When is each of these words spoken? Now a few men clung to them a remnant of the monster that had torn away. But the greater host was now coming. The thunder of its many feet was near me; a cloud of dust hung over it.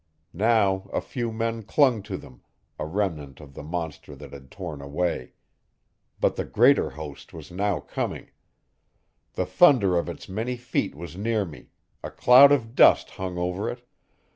Now 0.33 0.89
a 0.91 0.99
few 0.99 1.31
men 1.31 1.61
clung 1.61 2.01
to 2.09 2.17
them 2.17 2.41
a 2.79 2.87
remnant 2.87 3.39
of 3.39 3.53
the 3.53 3.61
monster 3.61 4.15
that 4.15 4.33
had 4.33 4.49
torn 4.49 4.81
away. 4.81 5.33
But 6.19 6.37
the 6.37 6.43
greater 6.43 6.89
host 6.89 7.33
was 7.33 7.51
now 7.51 7.81
coming. 7.81 8.31
The 9.33 9.45
thunder 9.45 9.95
of 9.99 10.09
its 10.09 10.27
many 10.27 10.57
feet 10.57 10.95
was 10.95 11.15
near 11.15 11.45
me; 11.45 11.67
a 12.01 12.09
cloud 12.09 12.51
of 12.51 12.73
dust 12.73 13.11
hung 13.11 13.37
over 13.37 13.69
it. 13.69 13.87